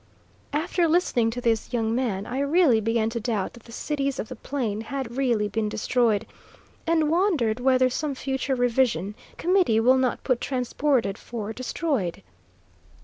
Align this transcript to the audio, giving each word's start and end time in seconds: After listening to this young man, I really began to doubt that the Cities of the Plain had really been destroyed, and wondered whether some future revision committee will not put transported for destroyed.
After 0.51 0.87
listening 0.87 1.29
to 1.29 1.41
this 1.41 1.71
young 1.71 1.93
man, 1.93 2.25
I 2.25 2.39
really 2.39 2.81
began 2.81 3.11
to 3.11 3.19
doubt 3.19 3.53
that 3.53 3.65
the 3.65 3.71
Cities 3.71 4.17
of 4.17 4.29
the 4.29 4.35
Plain 4.35 4.81
had 4.81 5.15
really 5.15 5.47
been 5.47 5.69
destroyed, 5.69 6.25
and 6.87 7.07
wondered 7.11 7.59
whether 7.59 7.87
some 7.87 8.15
future 8.15 8.55
revision 8.55 9.13
committee 9.37 9.79
will 9.79 9.97
not 9.99 10.23
put 10.23 10.41
transported 10.41 11.19
for 11.19 11.53
destroyed. 11.53 12.23